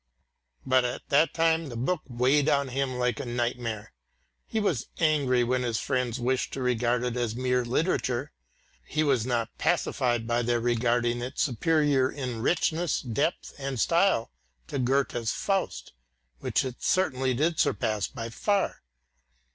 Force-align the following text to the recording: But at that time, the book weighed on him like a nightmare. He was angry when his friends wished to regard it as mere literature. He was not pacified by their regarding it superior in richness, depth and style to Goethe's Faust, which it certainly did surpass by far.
But 0.65 0.83
at 0.83 1.07
that 1.09 1.31
time, 1.31 1.69
the 1.69 1.77
book 1.77 2.01
weighed 2.07 2.49
on 2.49 2.69
him 2.69 2.97
like 2.97 3.19
a 3.19 3.23
nightmare. 3.25 3.93
He 4.47 4.59
was 4.59 4.87
angry 4.99 5.43
when 5.43 5.61
his 5.61 5.77
friends 5.79 6.19
wished 6.19 6.53
to 6.53 6.61
regard 6.63 7.03
it 7.03 7.15
as 7.15 7.35
mere 7.35 7.63
literature. 7.63 8.31
He 8.83 9.03
was 9.03 9.27
not 9.27 9.55
pacified 9.59 10.25
by 10.25 10.41
their 10.41 10.59
regarding 10.59 11.21
it 11.21 11.37
superior 11.37 12.11
in 12.11 12.41
richness, 12.41 12.99
depth 13.01 13.53
and 13.59 13.79
style 13.79 14.31
to 14.69 14.79
Goethe's 14.79 15.33
Faust, 15.33 15.93
which 16.39 16.65
it 16.65 16.81
certainly 16.81 17.35
did 17.35 17.59
surpass 17.59 18.07
by 18.07 18.29
far. 18.31 18.81